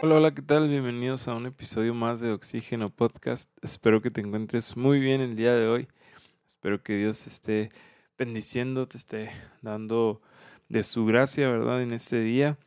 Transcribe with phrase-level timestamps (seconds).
[0.00, 0.68] Hola, hola, ¿qué tal?
[0.68, 3.50] Bienvenidos a un episodio más de Oxígeno Podcast.
[3.62, 5.88] Espero que te encuentres muy bien el día de hoy.
[6.46, 7.70] Espero que Dios esté
[8.16, 10.20] bendiciendo, te esté dando
[10.68, 11.82] de su gracia, ¿verdad?
[11.82, 12.58] En este día.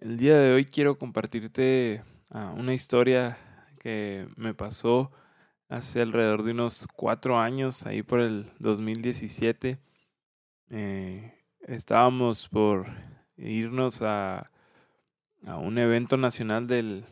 [0.00, 3.38] El día de hoy quiero compartirte ah, una historia
[3.78, 5.12] que me pasó
[5.68, 9.78] hace alrededor de unos cuatro años, ahí por el 2017.
[10.70, 12.86] Eh, estábamos por
[13.36, 14.46] irnos a
[15.46, 17.04] a un evento nacional del,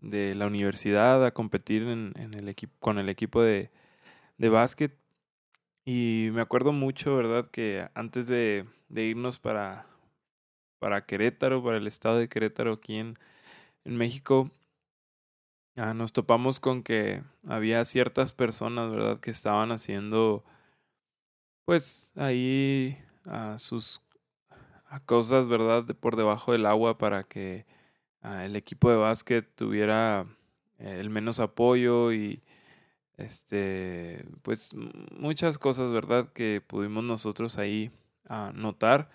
[0.00, 3.70] de la universidad a competir en, el equipo, con el equipo de,
[4.38, 4.96] de básquet.
[5.84, 7.50] Y me acuerdo mucho, ¿verdad?
[7.50, 9.86] Que antes de, de irnos para,
[10.78, 13.18] para Querétaro, para el estado de Querétaro aquí en,
[13.84, 14.50] en México,
[15.76, 19.20] ah, nos topamos con que había ciertas personas, ¿verdad?
[19.20, 20.44] Que estaban haciendo,
[21.64, 24.00] pues ahí a sus
[25.06, 25.84] cosas, ¿verdad?
[26.00, 27.81] por debajo del agua para que ah,
[28.22, 30.26] el equipo de básquet tuviera
[30.78, 32.42] eh, el menos apoyo y
[33.16, 34.72] este, pues
[35.18, 36.32] muchas cosas, ¿verdad?
[36.32, 37.90] Que pudimos nosotros ahí
[38.28, 39.10] ah, notar.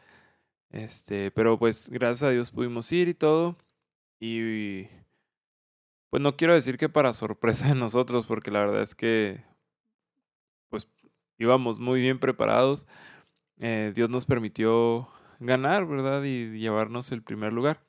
[0.71, 3.57] Este, pero pues gracias a Dios pudimos ir y todo.
[4.19, 4.87] Y
[6.09, 9.43] pues no quiero decir que para sorpresa de nosotros, porque la verdad es que
[10.69, 10.89] pues
[11.37, 12.87] íbamos muy bien preparados.
[13.59, 16.23] Eh, Dios nos permitió ganar, ¿verdad?
[16.23, 17.86] Y llevarnos el primer lugar.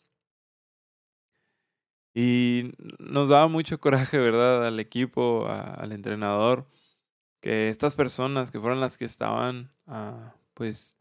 [2.20, 4.66] Y nos daba mucho coraje, ¿verdad?
[4.66, 6.66] Al equipo, al entrenador,
[7.40, 10.98] que estas personas que fueron las que estaban, ah, pues,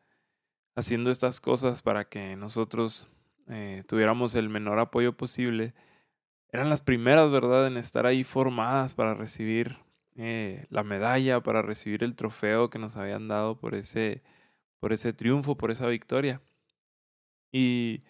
[0.75, 3.09] haciendo estas cosas para que nosotros
[3.47, 5.73] eh, tuviéramos el menor apoyo posible,
[6.51, 9.79] eran las primeras, ¿verdad?, en estar ahí formadas para recibir
[10.17, 14.21] eh, la medalla, para recibir el trofeo que nos habían dado por ese,
[14.79, 16.43] por ese triunfo, por esa victoria.
[17.51, 18.03] Y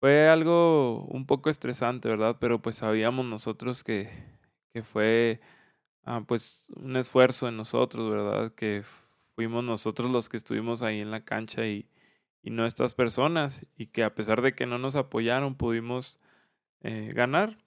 [0.00, 2.36] fue algo un poco estresante, ¿verdad?
[2.40, 4.10] Pero pues sabíamos nosotros que,
[4.72, 5.40] que fue
[6.04, 8.54] ah, pues un esfuerzo en nosotros, ¿verdad?
[8.54, 8.84] Que
[9.36, 11.88] fuimos nosotros los que estuvimos ahí en la cancha y,
[12.42, 16.18] y no estas personas y que a pesar de que no nos apoyaron pudimos
[16.82, 17.58] eh, ganar.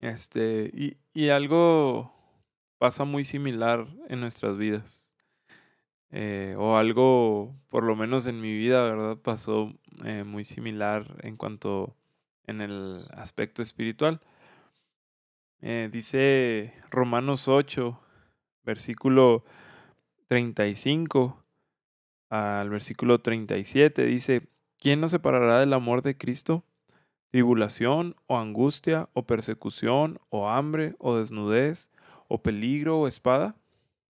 [0.00, 2.12] Este, y, y algo
[2.78, 5.05] pasa muy similar en nuestras vidas.
[6.12, 9.16] Eh, o algo, por lo menos en mi vida, ¿verdad?
[9.16, 9.72] Pasó
[10.04, 11.96] eh, muy similar en cuanto
[12.46, 14.20] en el aspecto espiritual.
[15.62, 17.98] Eh, dice Romanos 8,
[18.64, 19.44] versículo
[20.28, 21.42] 35
[22.28, 26.64] al versículo 37, dice, ¿quién nos separará del amor de Cristo?
[27.30, 31.90] ¿Tribulación o angustia o persecución o hambre o desnudez
[32.28, 33.56] o peligro o espada?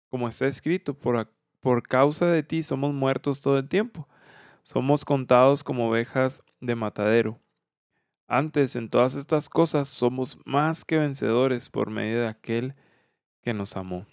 [0.09, 1.29] Como está escrito, por,
[1.65, 4.07] por causa de ti somos muertos todo el tiempo.
[4.61, 7.39] Somos contados como ovejas de matadero.
[8.27, 12.75] Antes, en todas estas cosas, somos más que vencedores por medio de aquel
[13.41, 14.05] que nos amó.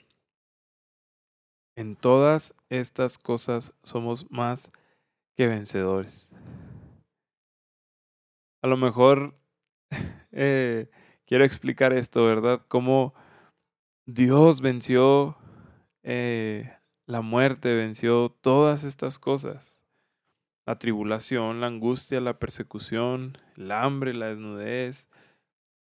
[1.76, 4.70] En todas estas cosas somos más
[5.36, 6.32] que vencedores.
[8.62, 9.38] A lo mejor
[10.32, 10.88] eh,
[11.26, 12.62] quiero explicar esto, ¿verdad?
[12.68, 13.12] Cómo
[14.06, 15.36] Dios venció
[16.02, 19.82] eh, la muerte venció todas estas cosas.
[20.64, 25.08] La tribulación, la angustia, la persecución, el hambre, la desnudez,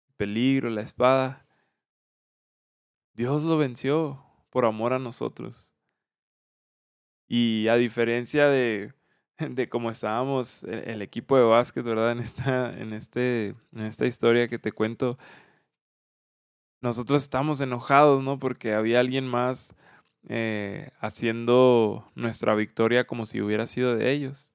[0.09, 1.47] el peligro, la espada.
[3.15, 5.75] Dios lo venció por amor a nosotros.
[7.27, 8.93] Y a diferencia de,
[9.39, 12.13] de cómo estábamos el, equipo de básquet, ¿verdad?
[12.13, 15.19] En esta, en, este, en esta historia que te cuento,
[16.81, 18.39] nosotros estamos enojados, ¿no?
[18.39, 19.75] Porque había alguien más
[20.29, 24.55] eh, haciendo nuestra victoria como si hubiera sido de ellos.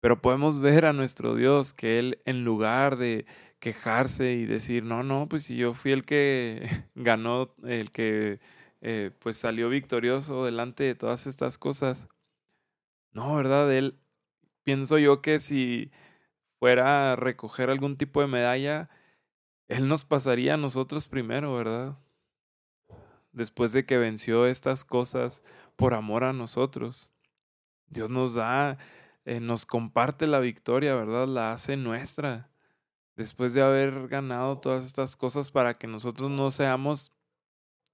[0.00, 3.26] Pero podemos ver a nuestro Dios que Él, en lugar de
[3.58, 8.38] quejarse y decir, no, no, pues si yo fui el que ganó, el que
[8.82, 12.06] eh, pues salió victorioso delante de todas estas cosas.
[13.12, 13.72] No, ¿verdad?
[13.72, 13.98] Él,
[14.64, 15.90] pienso yo que si
[16.58, 18.90] fuera a recoger algún tipo de medalla,
[19.68, 21.98] Él nos pasaría a nosotros primero, ¿verdad?
[23.34, 25.44] Después de que venció estas cosas
[25.76, 27.10] por amor a nosotros.
[27.88, 28.78] Dios nos da,
[29.24, 31.28] eh, nos comparte la victoria, ¿verdad?
[31.28, 32.50] La hace nuestra.
[33.16, 37.12] Después de haber ganado todas estas cosas para que nosotros no seamos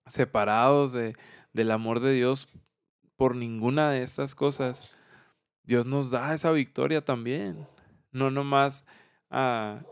[0.07, 1.15] separados de,
[1.53, 2.49] del amor de Dios
[3.17, 4.95] por ninguna de estas cosas,
[5.63, 7.67] Dios nos da esa victoria también.
[8.13, 8.87] No nomás
[9.29, 9.83] a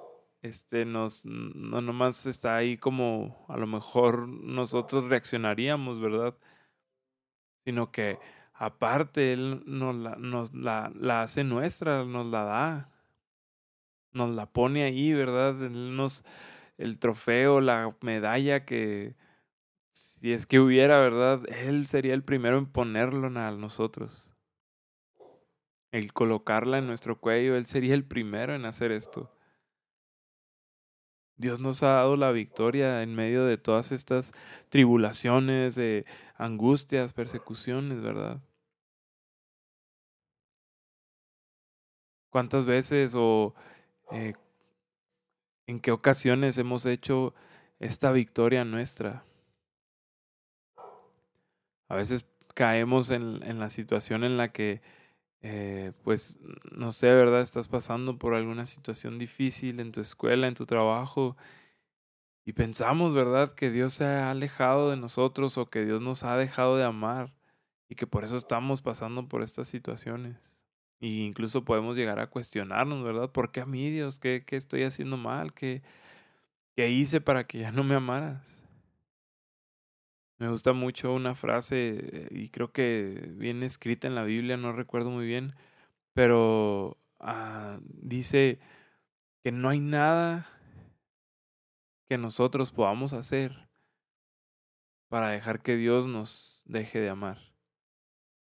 [0.43, 6.37] este nos no nomás está ahí como a lo mejor nosotros reaccionaríamos, ¿verdad?
[7.65, 8.19] Sino que
[8.55, 12.91] aparte él nos la, nos la, la hace nuestra, nos la da.
[14.13, 15.63] nos la pone ahí, ¿verdad?
[15.63, 16.25] Él nos,
[16.79, 19.17] el trofeo, la medalla que
[19.93, 21.43] si es que hubiera, ¿verdad?
[21.49, 24.35] Él sería el primero en ponerlo a nosotros.
[25.93, 29.38] El colocarla en nuestro cuello, Él sería el primero en hacer esto.
[31.39, 34.33] Dios nos ha dado la victoria en medio de todas estas
[34.71, 36.05] tribulaciones, de
[36.37, 38.41] angustias, persecuciones, ¿verdad?
[42.31, 43.55] ¿Cuántas veces o
[44.11, 44.35] eh,
[45.67, 47.35] en qué ocasiones hemos hecho
[47.79, 49.25] esta victoria nuestra?
[51.89, 54.83] A veces caemos en, en la situación en la que,
[55.43, 56.39] eh, pues,
[56.73, 57.43] no sé, ¿verdad?
[57.43, 61.37] Estás pasando por alguna situación difícil en tu escuela, en tu trabajo,
[62.45, 66.37] y pensamos, ¿verdad?, que Dios se ha alejado de nosotros o que Dios nos ha
[66.37, 67.35] dejado de amar
[67.91, 70.37] y que por eso estamos pasando por estas situaciones.
[71.01, 73.31] Y incluso podemos llegar a cuestionarnos, ¿verdad?
[73.33, 74.19] ¿Por qué a mí, Dios?
[74.19, 75.53] ¿Qué, qué estoy haciendo mal?
[75.53, 75.83] ¿Qué,
[76.77, 78.58] ¿Qué hice para que ya no me amaras?
[80.39, 85.11] Me gusta mucho una frase y creo que viene escrita en la Biblia, no recuerdo
[85.11, 85.55] muy bien,
[86.13, 88.61] pero ah, dice
[89.43, 90.49] que no hay nada
[92.09, 93.69] que nosotros podamos hacer
[95.09, 97.53] para dejar que Dios nos deje de amar.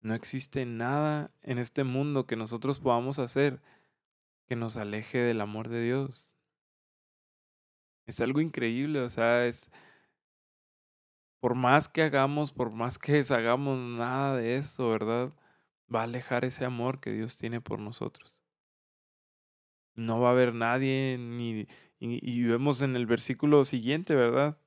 [0.01, 3.61] No existe nada en este mundo que nosotros podamos hacer
[4.47, 6.33] que nos aleje del amor de Dios.
[8.05, 9.71] Es algo increíble, o sea, es,
[11.43, 15.33] por más que hagamos, por más que deshagamos nada de esto, ¿verdad?
[15.93, 18.39] Va a alejar ese amor que Dios tiene por nosotros.
[19.93, 21.67] No va a haber nadie, ni,
[21.99, 24.57] y, vemos en el versículo siguiente, ¿verdad?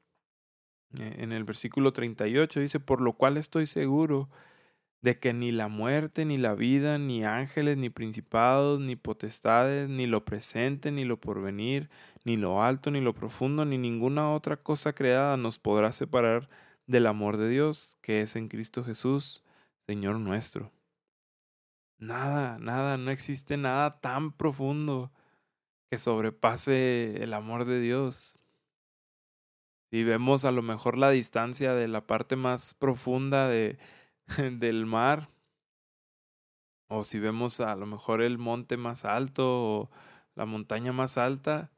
[0.98, 4.28] E, en el versículo 38 dice, por lo cual estoy seguro
[5.06, 10.08] de que ni la muerte, ni la vida, ni ángeles, ni principados, ni potestades, ni
[10.08, 11.88] lo presente, ni lo porvenir,
[12.24, 16.48] ni lo alto, ni lo profundo, ni ninguna otra cosa creada nos podrá separar
[16.88, 19.44] del amor de Dios que es en Cristo Jesús,
[19.86, 20.72] Señor nuestro.
[21.98, 25.12] Nada, nada, no existe nada tan profundo
[25.88, 28.40] que sobrepase el amor de Dios.
[29.92, 33.78] Si vemos a lo mejor la distancia de la parte más profunda de,
[34.58, 35.28] del mar,
[36.88, 39.90] o si vemos a lo mejor el monte más alto o
[40.34, 41.72] la montaña más alta,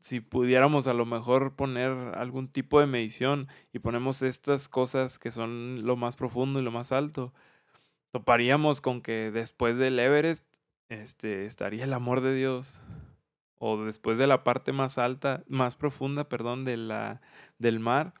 [0.00, 5.30] si pudiéramos a lo mejor poner algún tipo de medición y ponemos estas cosas que
[5.30, 7.32] son lo más profundo y lo más alto,
[8.10, 10.44] toparíamos con que después del Everest
[10.88, 12.80] este, estaría el amor de Dios.
[13.64, 17.20] O después de la parte más alta, más profunda, perdón, de la,
[17.58, 18.12] del mar,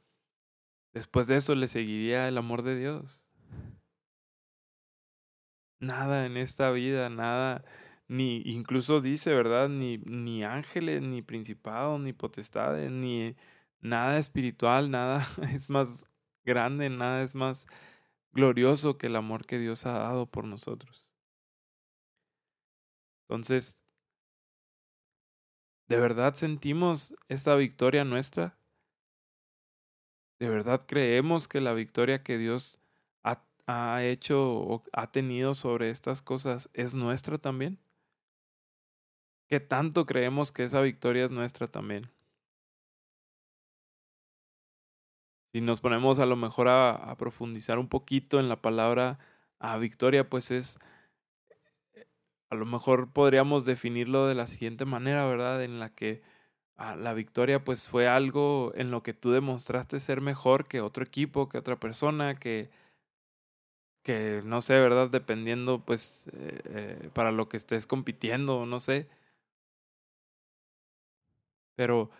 [0.92, 3.26] después de eso le seguiría el amor de Dios.
[5.80, 7.64] Nada en esta vida, nada
[8.08, 9.68] ni incluso dice, ¿verdad?
[9.68, 13.34] Ni, ni ángeles, ni principados, ni potestades, ni
[13.80, 16.06] nada espiritual, nada es más
[16.44, 17.66] grande, nada es más
[18.32, 21.10] glorioso que el amor que Dios ha dado por nosotros.
[23.28, 23.78] Entonces,
[25.88, 28.58] ¿de verdad sentimos esta victoria nuestra?
[30.42, 32.80] ¿De verdad creemos que la victoria que Dios
[33.22, 37.78] ha, hecho o ha tenido sobre estas cosas es nuestra también?
[39.46, 42.10] ¿Qué tanto creemos que esa victoria es nuestra también?
[45.52, 49.20] Si nos ponemos a lo mejor a, profundizar un poquito en la palabra
[49.60, 50.80] a victoria, pues es,
[52.50, 55.62] a lo mejor podríamos definirlo de la siguiente manera, ¿verdad?
[55.62, 56.20] En la que
[56.76, 61.04] ah, la victoria pues fue algo en lo que tú demostraste ser mejor que otro
[61.04, 62.70] equipo, que otra persona, que,
[64.02, 65.10] que no sé, ¿verdad?
[65.10, 69.08] Dependiendo pues eh, eh, para lo que estés compitiendo, no sé
[71.74, 72.10] pero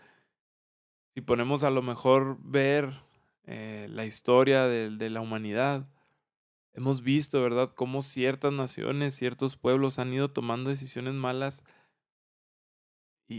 [1.15, 2.93] si ponemos a lo mejor ver
[3.45, 5.87] eh, la historia de, de, la humanidad,
[6.75, 11.65] hemos visto, ¿verdad?, cómo ciertas naciones, ciertos pueblos han ido tomando decisiones malas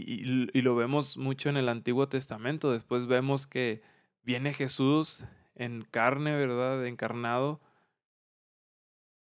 [0.02, 2.72] y, y, y lo vemos mucho en el Antiguo Testamento.
[2.72, 3.82] Después vemos que
[4.22, 7.60] viene Jesús en carne, ¿verdad?, encarnado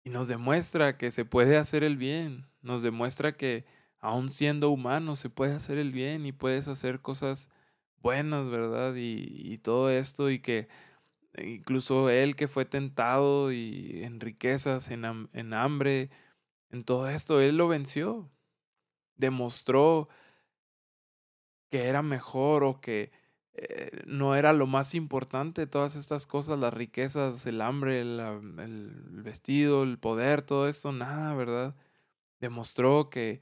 [0.03, 3.65] y nos demuestra que se puede hacer el bien, nos demuestra que
[3.99, 7.49] aún siendo humano, se puede hacer el bien y puedes hacer cosas
[8.01, 8.95] buenas, ¿verdad?
[8.97, 10.67] Y, todo esto y que
[11.37, 16.09] incluso él que fue tentado y en riquezas, en, en hambre,
[16.69, 18.29] en todo esto, él lo venció.
[19.15, 20.09] Demostró
[21.73, 23.11] que era mejor o que
[23.55, 28.91] eh, no era lo más importante todas estas cosas, las riquezas, el hambre, el,
[29.23, 31.75] vestido, el poder, todo esto, nada, ¿verdad?
[32.39, 33.41] Demostró que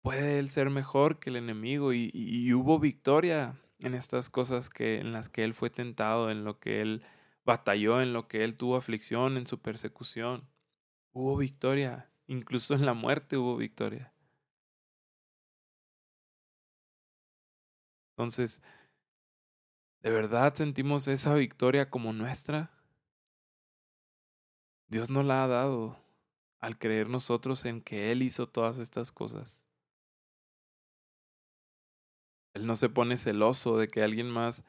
[0.00, 4.98] puede él ser mejor que el enemigo y, y hubo victoria en estas cosas que
[4.98, 7.04] en las que él fue tentado, en lo que él
[7.44, 10.48] batalló, en lo que él tuvo aflicción, en su persecución.
[11.12, 14.12] Hubo victoria, incluso en la muerte hubo victoria.
[18.12, 18.62] Entonces,
[20.02, 22.70] ¿de verdad sentimos esa victoria como nuestra?
[24.88, 25.98] Dios nos la ha dado
[26.60, 29.64] al creer nosotros en que Él hizo todas estas cosas.
[32.54, 34.64] Él no se pone celoso de que alguien más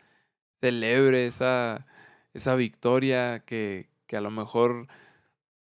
[0.62, 1.85] celebre esa,
[2.33, 4.88] esa victoria que, que a lo mejor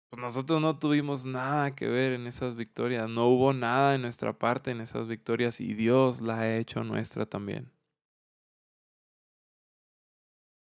[0.10, 4.38] pues nosotros no tuvimos nada que ver en esas victorias, no hubo nada en nuestra
[4.38, 7.72] parte en esas victorias y Dios la ha hecho nuestra también.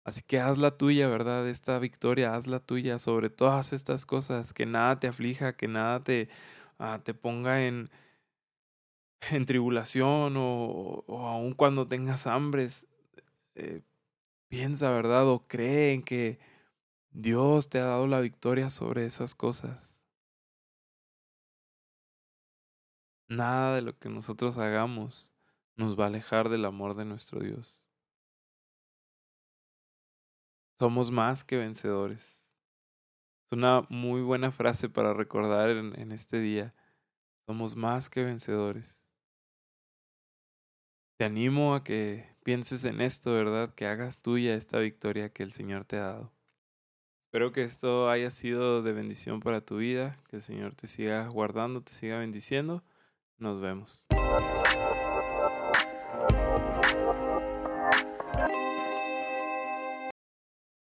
[0.03, 1.49] Así que haz la tuya, ¿verdad?
[1.49, 6.01] Esta victoria, haz la tuya sobre todas estas cosas, que nada te aflija, que nada
[6.03, 6.29] te,
[6.79, 7.89] ah, te ponga en,
[9.31, 12.87] en tribulación o, o aun cuando tengas hambres.
[13.55, 13.81] Eh,
[14.49, 15.27] piensa, ¿verdad?
[15.29, 16.39] O cree en que
[17.19, 20.05] Dios te ha dado la victoria sobre esas cosas.
[23.27, 25.33] Nada de lo que nosotros hagamos
[25.75, 27.87] nos va a alejar del amor de nuestro Dios.
[30.77, 32.51] Somos más que vencedores.
[33.45, 36.75] Es una muy buena frase para recordar en, este día.
[37.47, 39.01] Somos más que vencedores.
[41.17, 43.73] Te animo a que pienses en esto, ¿verdad?
[43.73, 46.36] Que hagas tuya esta victoria que el Señor te ha dado.
[47.37, 51.27] Espero que esto haya sido de bendición para tu vida, que el Señor te siga
[51.27, 52.83] guardando, te siga bendiciendo.
[53.37, 54.07] Nos vemos.